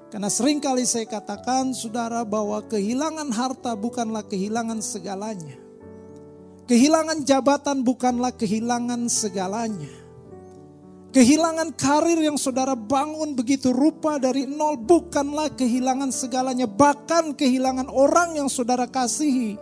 [0.09, 5.61] Karena sering kali saya katakan saudara bahwa kehilangan harta bukanlah kehilangan segalanya.
[6.65, 9.93] Kehilangan jabatan bukanlah kehilangan segalanya.
[11.13, 16.65] Kehilangan karir yang saudara bangun begitu rupa dari nol bukanlah kehilangan segalanya.
[16.65, 19.61] Bahkan kehilangan orang yang saudara kasihi.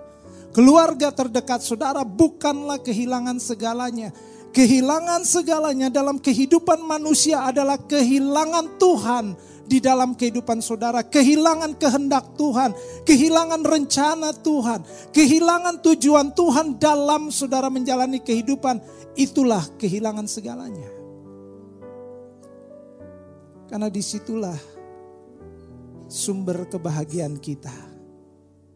[0.54, 4.14] Keluarga terdekat saudara bukanlah kehilangan segalanya.
[4.54, 9.26] Kehilangan segalanya dalam kehidupan manusia adalah kehilangan Tuhan
[9.66, 11.02] di dalam kehidupan saudara.
[11.02, 18.80] Kehilangan kehendak Tuhan, kehilangan rencana Tuhan, kehilangan tujuan Tuhan dalam saudara menjalani kehidupan.
[19.18, 20.90] Itulah kehilangan segalanya.
[23.66, 24.56] Karena di situlah
[26.06, 27.74] sumber kebahagiaan kita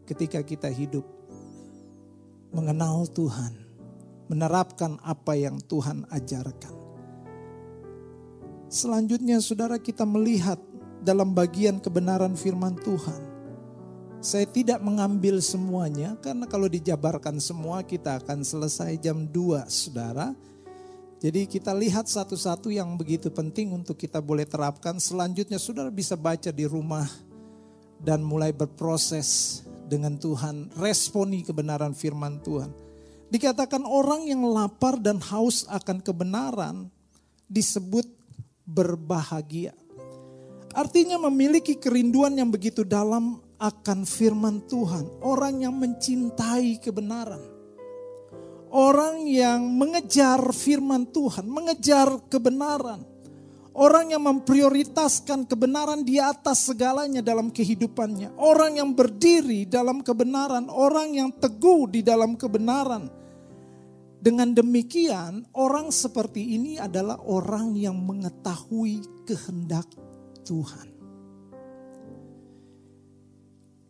[0.03, 1.07] ketika kita hidup
[2.51, 3.55] mengenal Tuhan
[4.27, 6.75] menerapkan apa yang Tuhan ajarkan.
[8.71, 10.55] Selanjutnya saudara kita melihat
[11.01, 13.21] dalam bagian kebenaran firman Tuhan.
[14.21, 20.37] Saya tidak mengambil semuanya karena kalau dijabarkan semua kita akan selesai jam 2 saudara.
[21.21, 25.01] Jadi kita lihat satu-satu yang begitu penting untuk kita boleh terapkan.
[25.01, 27.09] Selanjutnya saudara bisa baca di rumah
[27.97, 30.69] dan mulai berproses dengan Tuhan.
[30.77, 32.69] Responi kebenaran firman Tuhan.
[33.33, 36.93] Dikatakan orang yang lapar dan haus akan kebenaran
[37.49, 38.05] disebut
[38.69, 39.73] berbahagia.
[40.71, 45.19] Artinya memiliki kerinduan yang begitu dalam akan firman Tuhan.
[45.19, 47.43] Orang yang mencintai kebenaran.
[48.71, 53.03] Orang yang mengejar firman Tuhan, mengejar kebenaran.
[53.71, 58.35] Orang yang memprioritaskan kebenaran di atas segalanya dalam kehidupannya.
[58.39, 63.11] Orang yang berdiri dalam kebenaran, orang yang teguh di dalam kebenaran
[64.21, 69.87] dengan demikian, orang seperti ini adalah orang yang mengetahui kehendak
[70.45, 70.89] Tuhan.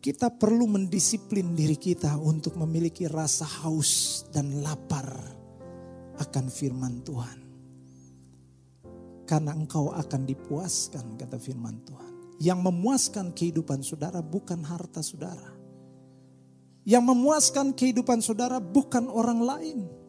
[0.02, 5.06] Kita perlu mendisiplin diri kita untuk memiliki rasa haus dan lapar
[6.18, 7.38] akan firman Tuhan.
[9.22, 12.12] Karena engkau akan dipuaskan, kata firman Tuhan.
[12.42, 15.54] Yang memuaskan kehidupan saudara bukan harta saudara.
[16.82, 20.01] Yang memuaskan kehidupan saudara bukan orang lain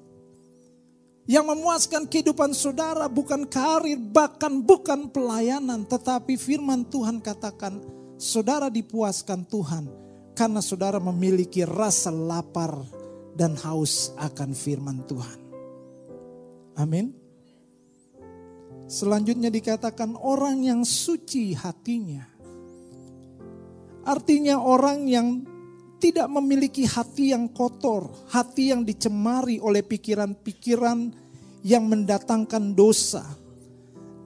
[1.24, 5.88] yang memuaskan kehidupan saudara bukan karir, bahkan bukan pelayanan.
[5.88, 7.80] Tetapi firman Tuhan katakan,
[8.20, 9.86] saudara dipuaskan Tuhan.
[10.34, 12.74] Karena saudara memiliki rasa lapar
[13.38, 15.40] dan haus akan firman Tuhan.
[16.74, 17.14] Amin.
[18.90, 22.26] Selanjutnya dikatakan orang yang suci hatinya.
[24.04, 25.28] Artinya orang yang
[26.04, 31.16] tidak memiliki hati yang kotor, hati yang dicemari oleh pikiran-pikiran
[31.64, 33.24] yang mendatangkan dosa.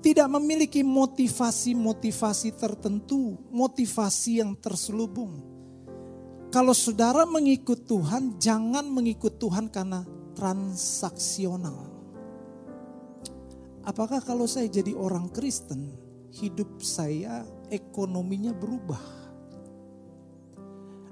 [0.02, 5.38] Tidak memiliki motivasi-motivasi tertentu, motivasi yang terselubung.
[6.50, 10.02] Kalau saudara mengikut Tuhan, jangan mengikut Tuhan karena
[10.34, 11.94] transaksional.
[13.86, 15.94] Apakah kalau saya jadi orang Kristen,
[16.34, 19.27] hidup saya ekonominya berubah?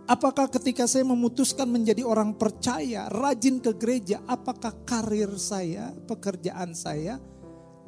[0.05, 7.17] Apakah ketika saya memutuskan menjadi orang percaya, rajin ke gereja, apakah karir saya, pekerjaan saya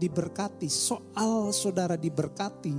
[0.01, 0.65] diberkati?
[0.65, 2.73] Soal saudara diberkati,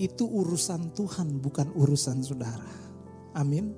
[0.00, 2.72] itu urusan Tuhan, bukan urusan saudara.
[3.36, 3.76] Amin.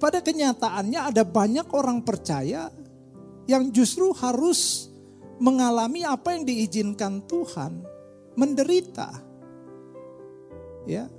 [0.00, 2.72] Pada kenyataannya ada banyak orang percaya
[3.44, 4.88] yang justru harus
[5.36, 7.84] mengalami apa yang diizinkan Tuhan,
[8.40, 9.20] menderita.
[10.88, 11.12] Ya,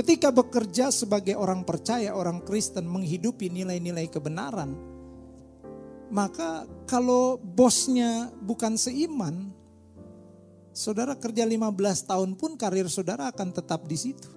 [0.00, 4.72] Ketika bekerja sebagai orang percaya, orang Kristen menghidupi nilai-nilai kebenaran,
[6.08, 9.52] maka kalau bosnya bukan seiman,
[10.72, 14.32] saudara kerja 15 tahun pun karir saudara akan tetap di situ.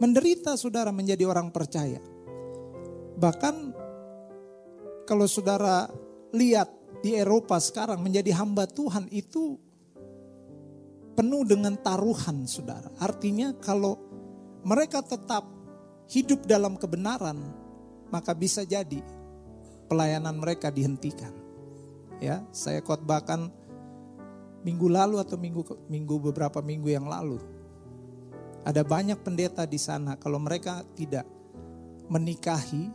[0.00, 2.00] Menderita saudara menjadi orang percaya.
[3.20, 3.54] Bahkan
[5.04, 5.84] kalau saudara
[6.32, 6.72] lihat
[7.04, 9.60] di Eropa sekarang menjadi hamba Tuhan itu
[11.12, 12.88] penuh dengan taruhan saudara.
[12.96, 14.13] Artinya kalau
[14.64, 15.44] mereka tetap
[16.08, 17.36] hidup dalam kebenaran,
[18.08, 19.00] maka bisa jadi
[19.86, 21.32] pelayanan mereka dihentikan.
[22.18, 23.52] Ya, saya khotbahkan
[24.64, 27.36] minggu lalu atau minggu minggu beberapa minggu yang lalu.
[28.64, 31.28] Ada banyak pendeta di sana kalau mereka tidak
[32.08, 32.88] menikahi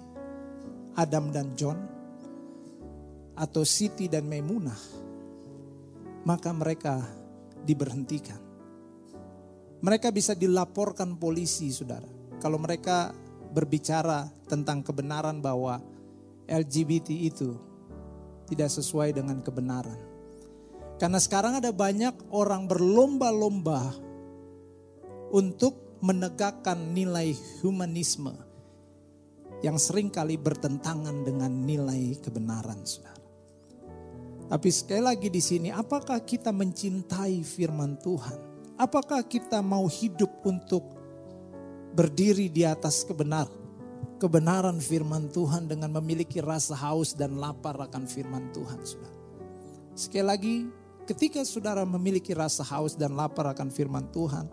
[0.97, 1.77] Adam dan John
[3.37, 4.81] atau Siti dan Maimunah,
[6.25, 7.05] maka mereka
[7.61, 8.48] diberhentikan.
[9.79, 12.07] Mereka bisa dilaporkan polisi, saudara.
[12.43, 13.15] Kalau mereka
[13.55, 15.79] berbicara tentang kebenaran bahwa
[16.49, 17.55] LGBT itu
[18.49, 19.97] tidak sesuai dengan kebenaran.
[20.99, 23.95] Karena sekarang ada banyak orang berlomba-lomba
[25.31, 27.31] untuk menegakkan nilai
[27.63, 28.47] humanisme.
[29.59, 33.19] yang sering kali bertentangan dengan nilai kebenaran, saudara.
[34.47, 38.48] Tapi sekali lagi di sini, apakah kita mencintai firman Tuhan?
[38.79, 40.95] Apakah kita mau hidup untuk
[41.91, 43.51] berdiri di atas kebenaran?
[44.23, 49.19] Kebenaran firman Tuhan dengan memiliki rasa haus dan lapar akan firman Tuhan, saudara.
[49.99, 50.55] Sekali lagi,
[51.03, 54.47] ketika saudara memiliki rasa haus dan lapar akan firman Tuhan,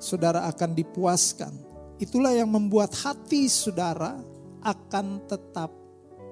[0.00, 1.52] saudara akan dipuaskan.
[2.00, 4.16] Itulah yang membuat hati saudara
[4.64, 5.68] akan tetap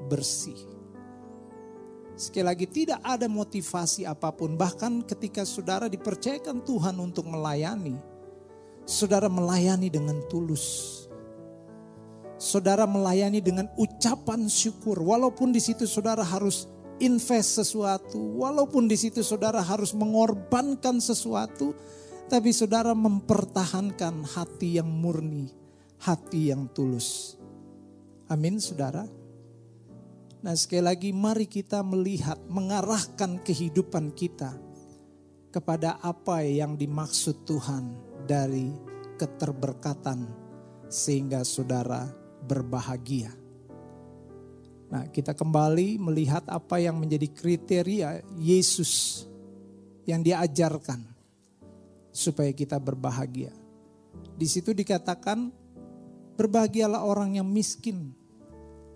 [0.09, 0.74] bersih.
[2.15, 4.55] Sekali lagi tidak ada motivasi apa pun.
[4.55, 7.99] Bahkan ketika saudara dipercayakan Tuhan untuk melayani.
[8.87, 10.93] Saudara melayani dengan tulus.
[12.39, 15.03] Saudara melayani dengan ucapan syukur.
[15.03, 16.71] Walaupun di situ saudara harus
[17.03, 18.23] invest sesuatu.
[18.39, 21.75] Walaupun di situ saudara harus mengorbankan sesuatu.
[22.31, 25.51] Tapi saudara mempertahankan hati yang murni.
[25.99, 27.35] Hati yang tulus.
[28.31, 29.24] Amin saudara.
[30.45, 34.53] Nah sekali lagi mari kita melihat, mengarahkan kehidupan kita
[35.49, 37.97] kepada apa yang dimaksud Tuhan
[38.29, 38.69] dari
[39.17, 40.29] keterberkatan
[40.93, 42.13] sehingga saudara
[42.45, 43.33] berbahagia.
[44.93, 49.25] Nah kita kembali melihat apa yang menjadi kriteria Yesus
[50.05, 51.09] yang diajarkan
[52.13, 53.57] supaya kita berbahagia.
[54.37, 55.49] Di situ dikatakan
[56.37, 58.13] berbahagialah orang yang miskin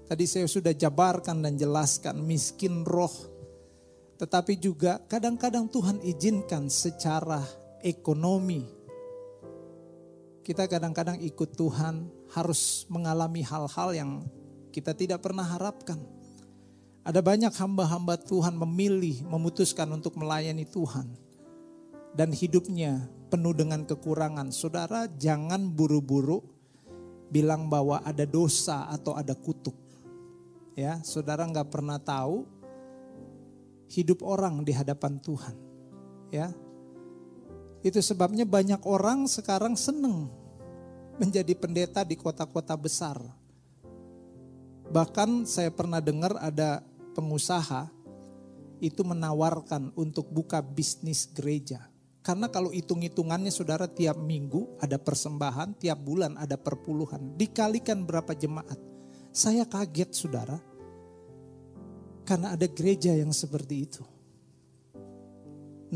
[0.09, 3.13] Tadi saya sudah jabarkan dan jelaskan miskin roh.
[4.17, 7.45] Tetapi juga kadang-kadang Tuhan izinkan secara
[7.85, 8.65] ekonomi.
[10.41, 14.11] Kita kadang-kadang ikut Tuhan harus mengalami hal-hal yang
[14.73, 16.01] kita tidak pernah harapkan.
[17.05, 21.05] Ada banyak hamba-hamba Tuhan memilih, memutuskan untuk melayani Tuhan.
[22.17, 24.57] Dan hidupnya penuh dengan kekurangan.
[24.57, 26.41] Saudara jangan buru-buru
[27.29, 29.88] bilang bahwa ada dosa atau ada kutuk
[30.79, 32.47] ya saudara nggak pernah tahu
[33.91, 35.57] hidup orang di hadapan Tuhan
[36.31, 36.55] ya
[37.83, 40.31] itu sebabnya banyak orang sekarang seneng
[41.19, 43.19] menjadi pendeta di kota-kota besar
[44.95, 46.87] bahkan saya pernah dengar ada
[47.19, 47.91] pengusaha
[48.79, 51.91] itu menawarkan untuk buka bisnis gereja
[52.23, 57.41] karena kalau hitung-hitungannya saudara tiap minggu ada persembahan, tiap bulan ada perpuluhan.
[57.41, 58.77] Dikalikan berapa jemaat.
[59.33, 60.68] Saya kaget saudara.
[62.29, 64.05] Karena ada gereja yang seperti itu.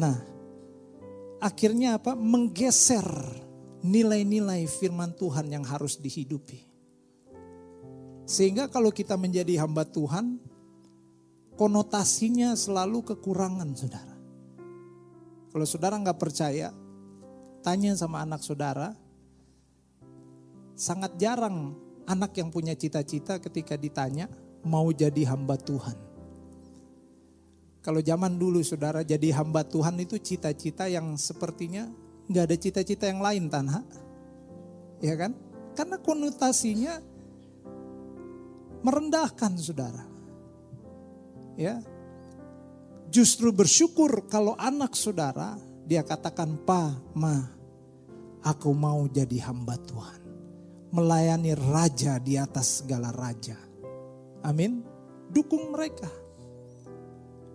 [0.01, 0.16] Nah,
[1.45, 2.16] akhirnya apa?
[2.16, 3.05] Menggeser
[3.85, 6.64] nilai-nilai firman Tuhan yang harus dihidupi.
[8.25, 10.40] Sehingga kalau kita menjadi hamba Tuhan,
[11.61, 14.16] konotasinya selalu kekurangan saudara.
[15.53, 16.73] Kalau saudara nggak percaya,
[17.61, 18.97] tanya sama anak saudara.
[20.73, 21.77] Sangat jarang
[22.09, 24.33] anak yang punya cita-cita ketika ditanya
[24.64, 26.12] mau jadi hamba Tuhan.
[27.83, 31.90] Kalau zaman dulu saudara jadi hamba Tuhan itu cita-cita yang sepertinya
[32.31, 33.83] nggak ada cita-cita yang lain tanah.
[35.03, 35.35] Ya kan?
[35.75, 37.03] Karena konotasinya
[38.87, 40.07] merendahkan saudara.
[41.59, 41.83] Ya.
[43.11, 47.51] Justru bersyukur kalau anak saudara dia katakan, "Pa, Ma,
[48.47, 50.23] aku mau jadi hamba Tuhan."
[50.95, 53.59] Melayani raja di atas segala raja.
[54.47, 54.87] Amin.
[55.33, 56.22] Dukung mereka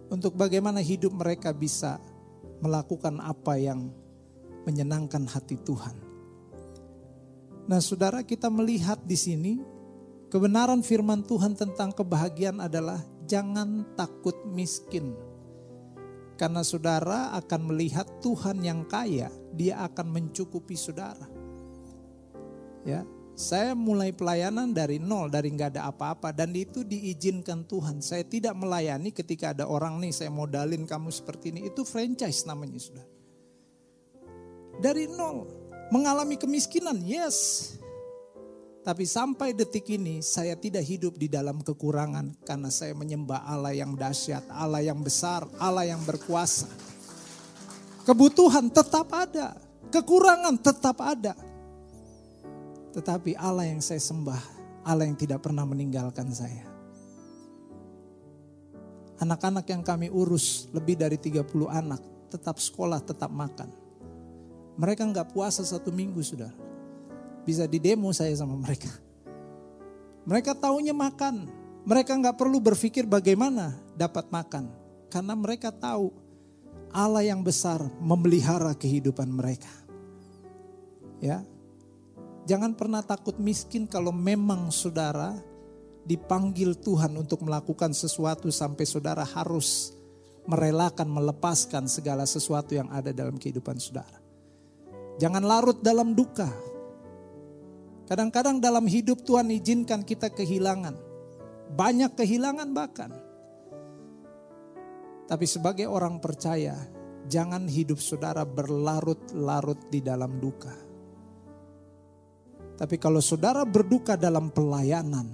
[0.07, 1.99] untuk bagaimana hidup mereka bisa
[2.63, 3.91] melakukan apa yang
[4.67, 5.95] menyenangkan hati Tuhan.
[7.67, 9.53] Nah, saudara, kita melihat di sini
[10.31, 15.15] kebenaran firman Tuhan tentang kebahagiaan adalah jangan takut miskin.
[16.39, 21.27] Karena saudara akan melihat Tuhan yang kaya, dia akan mencukupi saudara.
[22.87, 23.03] Ya,
[23.37, 26.33] saya mulai pelayanan dari nol, dari nggak ada apa-apa.
[26.33, 28.01] Dan itu diizinkan Tuhan.
[28.01, 31.69] Saya tidak melayani ketika ada orang nih, saya modalin kamu seperti ini.
[31.69, 33.05] Itu franchise namanya sudah.
[34.81, 35.45] Dari nol,
[35.93, 37.77] mengalami kemiskinan, yes.
[38.81, 42.41] Tapi sampai detik ini saya tidak hidup di dalam kekurangan.
[42.41, 46.65] Karena saya menyembah Allah yang dahsyat, Allah yang besar, Allah yang berkuasa.
[48.01, 49.61] Kebutuhan tetap ada,
[49.93, 51.46] kekurangan tetap ada.
[52.97, 54.41] Tetapi Allah yang saya sembah,
[54.81, 56.65] Allah yang tidak pernah meninggalkan saya.
[59.21, 62.01] Anak-anak yang kami urus lebih dari 30 anak,
[62.33, 63.69] tetap sekolah, tetap makan.
[64.81, 66.49] Mereka nggak puasa satu minggu sudah.
[67.45, 68.89] Bisa di demo saya sama mereka.
[70.25, 71.53] Mereka taunya makan.
[71.85, 74.73] Mereka nggak perlu berpikir bagaimana dapat makan.
[75.13, 76.09] Karena mereka tahu
[76.89, 79.69] Allah yang besar memelihara kehidupan mereka.
[81.21, 81.41] Ya,
[82.47, 85.35] Jangan pernah takut miskin kalau memang saudara
[86.07, 89.91] dipanggil Tuhan untuk melakukan sesuatu sampai saudara harus
[90.47, 94.15] merelakan, melepaskan segala sesuatu yang ada dalam kehidupan saudara.
[95.19, 96.47] Jangan larut dalam duka.
[98.07, 100.95] Kadang-kadang dalam hidup Tuhan izinkan kita kehilangan.
[101.75, 103.11] Banyak kehilangan bahkan.
[105.27, 106.79] Tapi sebagai orang percaya,
[107.27, 110.86] jangan hidup saudara berlarut-larut di dalam duka.
[112.77, 115.25] Tapi kalau saudara berduka dalam pelayanan,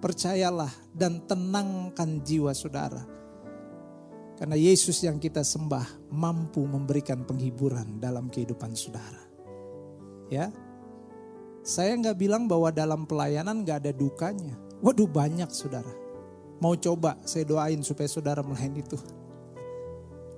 [0.00, 3.04] percayalah dan tenangkan jiwa saudara
[4.40, 9.20] karena Yesus yang kita sembah mampu memberikan penghiburan dalam kehidupan saudara.
[10.32, 10.48] Ya,
[11.60, 14.56] saya nggak bilang bahwa dalam pelayanan nggak ada dukanya.
[14.80, 15.92] Waduh banyak saudara.
[16.56, 18.96] Mau coba saya doain supaya saudara melayani itu.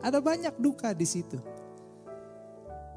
[0.02, 1.38] Ada banyak duka di situ.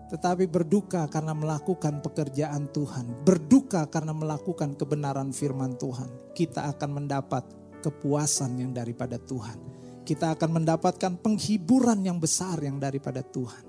[0.06, 3.26] Tetapi berduka karena melakukan pekerjaan Tuhan.
[3.26, 6.34] Berduka karena melakukan kebenaran firman Tuhan.
[6.38, 7.44] Kita akan mendapat
[7.82, 9.76] kepuasan yang daripada Tuhan
[10.06, 13.66] kita akan mendapatkan penghiburan yang besar yang daripada Tuhan.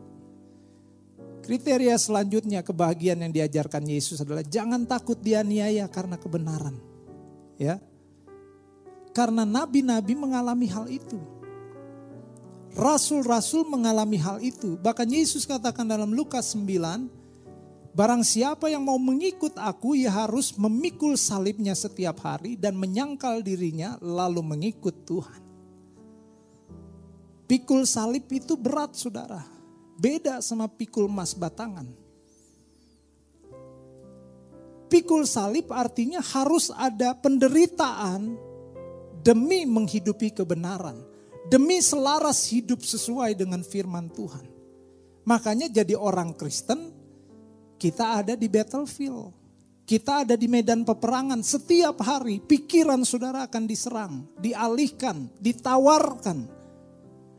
[1.40, 6.76] Kriteria selanjutnya kebahagiaan yang diajarkan Yesus adalah jangan takut dianiaya karena kebenaran.
[7.56, 7.80] Ya.
[9.16, 11.16] Karena nabi-nabi mengalami hal itu.
[12.76, 14.76] Rasul-rasul mengalami hal itu.
[14.76, 17.08] Bahkan Yesus katakan dalam Lukas 9,
[17.96, 23.96] Barang siapa yang mau mengikut aku, ia harus memikul salibnya setiap hari dan menyangkal dirinya
[24.04, 25.40] lalu mengikut Tuhan.
[27.48, 29.40] Pikul salib itu berat saudara.
[29.96, 31.88] Beda sama pikul emas batangan.
[34.92, 38.36] Pikul salib artinya harus ada penderitaan
[39.24, 41.15] demi menghidupi kebenaran.
[41.46, 44.46] Demi selaras hidup sesuai dengan firman Tuhan.
[45.26, 46.90] Makanya jadi orang Kristen
[47.78, 49.34] kita ada di battlefield.
[49.86, 56.56] Kita ada di medan peperangan setiap hari pikiran saudara akan diserang, dialihkan, ditawarkan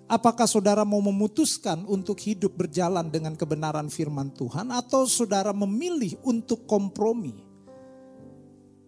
[0.08, 6.64] Apakah saudara mau memutuskan untuk hidup berjalan dengan kebenaran firman Tuhan atau saudara memilih untuk
[6.64, 7.36] kompromi?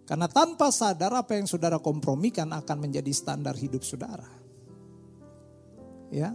[0.08, 4.32] Karena tanpa sadar apa yang saudara kompromikan akan menjadi standar hidup saudara.
[6.10, 6.34] Ya.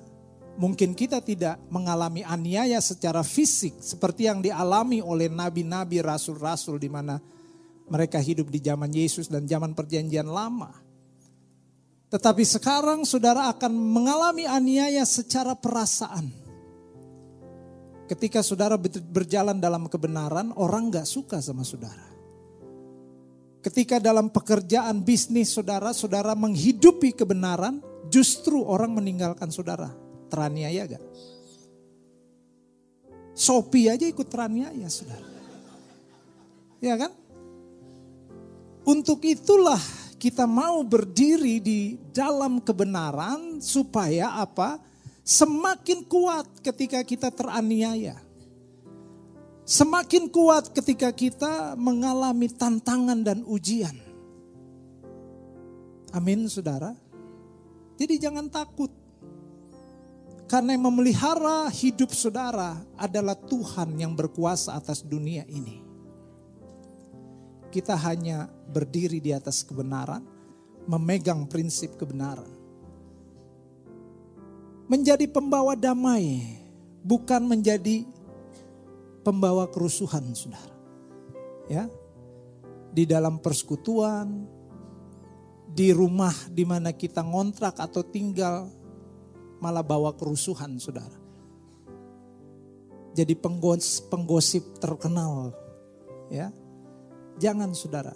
[0.55, 7.19] Mungkin kita tidak mengalami aniaya secara fisik seperti yang dialami oleh nabi-nabi, rasul-rasul di mana
[7.91, 10.71] mereka hidup di zaman Yesus dan zaman perjanjian lama.
[12.07, 16.31] Tetapi sekarang saudara akan mengalami aniaya secara perasaan.
[18.07, 22.15] Ketika saudara berjalan dalam kebenaran, orang gak suka sama saudara.
[23.65, 27.81] Ketika dalam pekerjaan bisnis saudara, saudara menghidupi kebenaran,
[28.15, 29.91] justru orang meninggalkan saudara.
[30.31, 31.05] Teraniaya gak?
[33.35, 35.27] Sopi aja ikut teraniaya saudara.
[36.79, 37.11] Ya kan?
[38.87, 39.81] Untuk itulah
[40.23, 44.79] kita mau berdiri di dalam kebenaran supaya apa?
[45.27, 48.15] Semakin kuat ketika kita teraniaya.
[49.65, 53.97] Semakin kuat ketika kita mengalami tantangan dan ujian.
[56.13, 57.04] Amin, saudara.
[57.95, 58.91] Jadi jangan takut.
[60.45, 65.85] Karena yang memelihara hidup saudara adalah Tuhan yang berkuasa atas dunia ini
[67.75, 70.23] kita hanya berdiri di atas kebenaran,
[70.87, 72.47] memegang prinsip kebenaran.
[74.87, 76.55] Menjadi pembawa damai,
[77.03, 78.07] bukan menjadi
[79.27, 80.71] pembawa kerusuhan, saudara.
[81.67, 81.91] Ya,
[82.95, 84.47] di dalam persekutuan,
[85.75, 88.71] di rumah di mana kita ngontrak atau tinggal,
[89.59, 91.19] malah bawa kerusuhan, saudara.
[93.15, 93.35] Jadi
[94.11, 95.55] penggosip terkenal,
[96.31, 96.51] ya
[97.35, 98.15] Jangan saudara,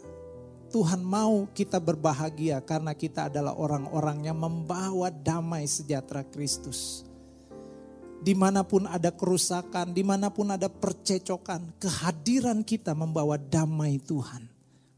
[0.71, 7.03] Tuhan mau kita berbahagia karena kita adalah orang-orang yang membawa damai sejahtera Kristus.
[8.23, 14.47] Di mana pun ada kerusakan, di mana pun ada percecokan, kehadiran kita membawa damai Tuhan.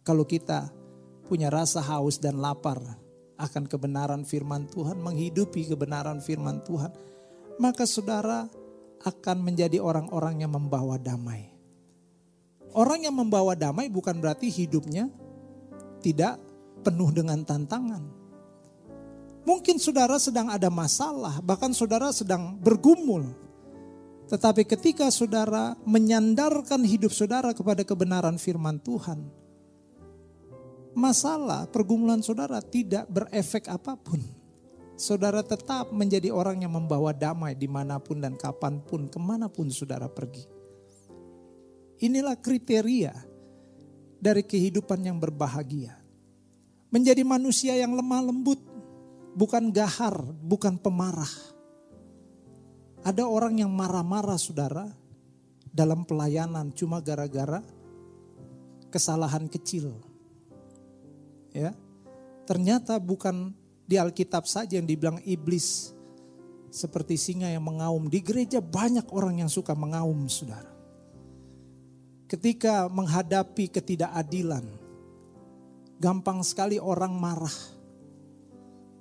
[0.04, 0.68] Kalau kita
[1.30, 2.82] punya rasa haus dan lapar
[3.38, 6.90] akan kebenaran firman Tuhan, menghidupi kebenaran firman Tuhan,
[7.62, 8.50] maka saudara
[9.06, 11.46] akan menjadi orang-orang yang membawa damai.
[12.74, 15.06] Orang yang membawa damai bukan berarti hidupnya
[16.02, 16.42] tidak
[16.82, 18.02] penuh dengan tantangan.
[19.46, 23.24] Mungkin saudara sedang ada masalah, bahkan saudara sedang bergumul.
[24.28, 29.39] Tetapi ketika saudara menyandarkan hidup saudara kepada kebenaran firman Tuhan,
[30.94, 34.20] masalah pergumulan saudara tidak berefek apa pun.
[35.00, 39.48] Saudara tetap menjadi orang yang membawa damai di mana pun dan kapan pun, ke mana
[39.48, 40.44] pun saudara pergi.
[42.04, 43.12] Inilah kriteria
[44.20, 45.96] dari kehidupan yang berbahagia.
[46.92, 48.60] Menjadi manusia yang lemah lembut,
[49.32, 51.32] bukan gahar, bukan pemarah.
[53.00, 54.84] Ada orang yang marah-marah saudara
[55.72, 57.64] dalam pelayanan cuma gara-gara
[58.92, 60.09] kesalahan kecil.
[61.50, 61.74] Ya.
[62.46, 63.54] Ternyata bukan
[63.86, 65.94] di Alkitab saja yang dibilang iblis
[66.70, 68.06] seperti singa yang mengaum.
[68.06, 70.70] Di gereja banyak orang yang suka mengaum, Saudara.
[72.30, 74.62] Ketika menghadapi ketidakadilan,
[75.98, 77.58] gampang sekali orang marah.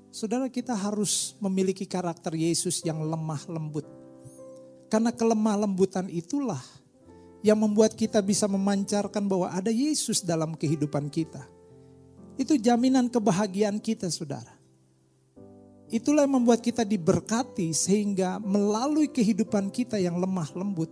[0.09, 3.85] Saudara kita harus memiliki karakter Yesus yang lemah lembut.
[4.89, 6.65] Karena kelemah lembutan itulah
[7.45, 11.45] yang membuat kita bisa memancarkan bahwa ada Yesus dalam kehidupan kita.
[12.39, 14.55] Itu jaminan kebahagiaan kita, saudara.
[15.91, 20.87] Itulah yang membuat kita diberkati sehingga melalui kehidupan kita yang lemah lembut,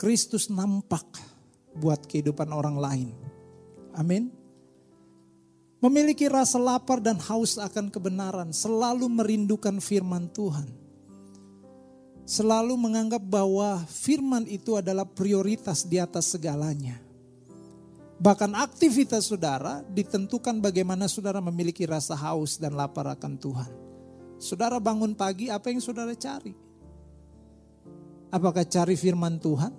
[0.00, 1.06] Kristus nampak
[1.78, 3.08] buat kehidupan orang lain.
[3.94, 4.34] Amin.
[5.78, 10.82] Memiliki rasa lapar dan haus akan kebenaran, selalu merindukan firman Tuhan
[12.22, 16.98] selalu menganggap bahwa firman itu adalah prioritas di atas segalanya.
[18.22, 23.72] Bahkan aktivitas saudara ditentukan bagaimana saudara memiliki rasa haus dan lapar akan Tuhan.
[24.38, 26.54] Saudara bangun pagi, apa yang saudara cari?
[28.30, 29.74] Apakah cari firman Tuhan?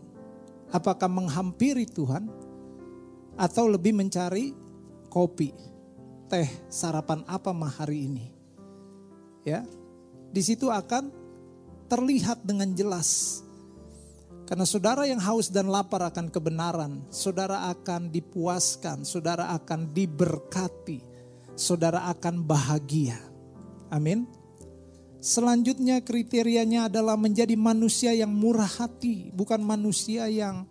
[0.76, 2.28] Apakah menghampiri Tuhan?
[3.40, 4.52] Atau lebih mencari
[5.08, 5.56] kopi,
[6.28, 8.28] teh, sarapan apa mah hari ini?
[9.48, 9.64] Ya,
[10.36, 11.12] di situ akan
[11.88, 13.40] terlihat dengan jelas.
[14.44, 21.00] Karena saudara yang haus dan lapar akan kebenaran, saudara akan dipuaskan, saudara akan diberkati,
[21.56, 23.16] saudara akan bahagia.
[23.88, 24.28] Amin.
[25.24, 30.68] Selanjutnya kriterianya adalah menjadi manusia yang murah hati, bukan manusia yang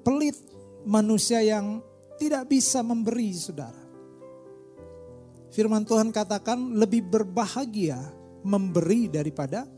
[0.00, 0.40] pelit,
[0.88, 1.84] manusia yang
[2.16, 3.84] tidak bisa memberi, saudara.
[5.52, 8.00] Firman Tuhan katakan lebih berbahagia
[8.40, 9.68] memberi daripada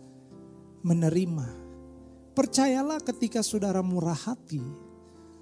[0.87, 1.68] menerima.
[2.39, 4.63] Percayalah ketika saudara murah hati,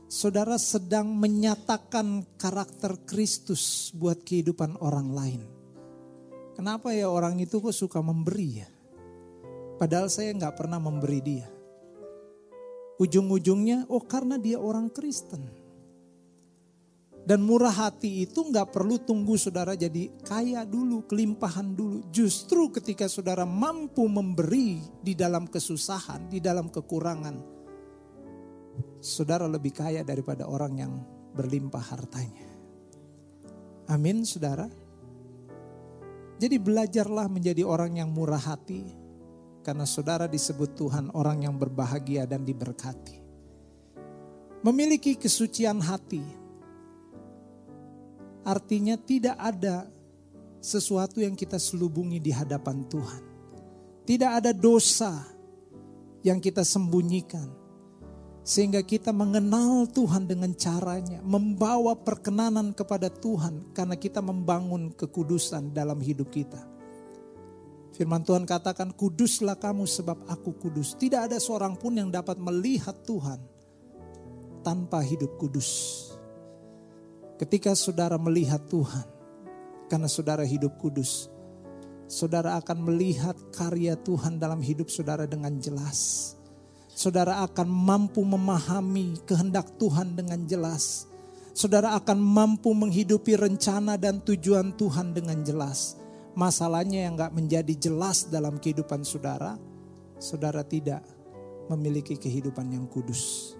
[0.09, 5.42] saudara sedang menyatakan karakter Kristus buat kehidupan orang lain.
[6.57, 8.68] Kenapa ya orang itu kok suka memberi ya?
[9.76, 11.44] Padahal saya nggak pernah memberi dia.
[12.97, 15.53] Ujung-ujungnya, oh karena dia orang Kristen.
[17.26, 22.06] Dan murah hati itu nggak perlu tunggu saudara jadi kaya dulu, kelimpahan dulu.
[22.14, 27.36] Justru ketika saudara mampu memberi di dalam kesusahan, di dalam kekurangan,
[29.02, 30.92] saudara lebih kaya daripada orang yang
[31.34, 32.46] berlimpah hartanya.
[33.90, 34.70] Amin, saudara.
[36.38, 38.86] Jadi belajarlah menjadi orang yang murah hati,
[39.66, 43.18] karena saudara disebut Tuhan orang yang berbahagia dan diberkati.
[44.62, 46.45] Memiliki kesucian hati,
[48.47, 49.90] Artinya tidak ada
[50.62, 53.22] sesuatu yang kita selubungi di hadapan Tuhan.
[54.07, 55.26] Tidak ada dosa
[56.22, 57.51] yang kita sembunyikan.
[58.47, 61.18] Sehingga kita mengenal Tuhan dengan caranya.
[61.26, 66.62] Membawa perkenanan kepada Tuhan karena kita membangun kekudusan dalam hidup kita.
[67.99, 70.94] Firman Tuhan katakan kuduslah kamu sebab aku kudus.
[70.94, 73.42] Tidak ada seorang pun yang dapat melihat Tuhan
[74.62, 76.14] tanpa hidup kudus.
[77.37, 79.05] Ketika saudara melihat Tuhan,
[79.93, 81.28] karena saudara hidup kudus,
[82.09, 86.32] saudara akan melihat karya Tuhan dalam hidup saudara dengan jelas.
[86.97, 91.05] Saudara akan mampu memahami kehendak Tuhan dengan jelas.
[91.53, 96.01] Saudara akan mampu menghidupi rencana dan tujuan Tuhan dengan jelas.
[96.32, 99.61] Masalahnya yang gak menjadi jelas dalam kehidupan saudara,
[100.16, 101.05] saudara tidak
[101.68, 103.53] memiliki kehidupan yang kudus.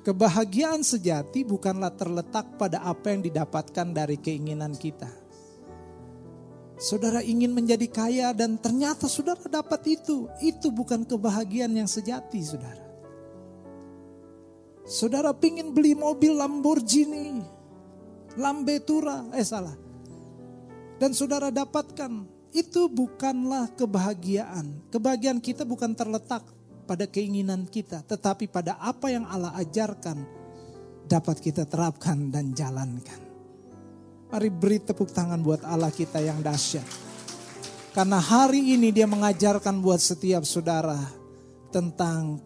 [0.00, 5.12] Kebahagiaan sejati bukanlah terletak pada apa yang didapatkan dari keinginan kita.
[6.80, 10.24] Saudara ingin menjadi kaya dan ternyata saudara dapat itu.
[10.40, 12.80] Itu bukan kebahagiaan yang sejati saudara.
[14.88, 17.44] Saudara ingin beli mobil Lamborghini,
[18.40, 19.76] Lambetura, eh salah.
[20.96, 22.24] Dan saudara dapatkan,
[22.56, 24.88] itu bukanlah kebahagiaan.
[24.88, 26.42] Kebahagiaan kita bukan terletak
[26.90, 30.26] pada keinginan kita, tetapi pada apa yang Allah ajarkan
[31.06, 33.22] dapat kita terapkan dan jalankan.
[34.26, 36.82] Mari beri tepuk tangan buat Allah kita yang dahsyat.
[37.94, 40.98] Karena hari ini dia mengajarkan buat setiap saudara
[41.70, 42.42] tentang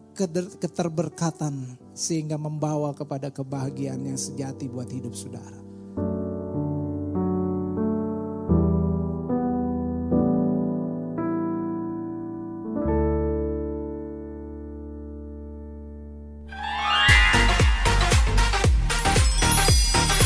[0.61, 5.64] keterberkatan sehingga membawa kepada kebahagiaan yang sejati buat hidup saudara.